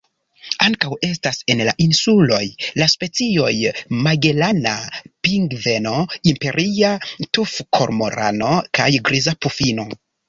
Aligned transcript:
Ankaŭ 0.67 0.93
estas 1.07 1.35
en 1.53 1.59
la 1.67 1.73
insuloj 1.83 2.39
la 2.81 2.87
specioj 2.93 3.51
Magelana 4.07 4.73
pingveno, 5.29 5.93
Imperia 6.33 6.95
tufkormorano 7.39 8.53
kaj 8.81 8.89
Griza 9.11 9.37
pufino. 9.47 9.87